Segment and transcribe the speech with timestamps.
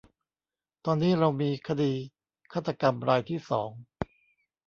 [0.85, 1.93] ตอนนี้เรามีคดี
[2.53, 3.69] ฆาตกรรมรายที่สอง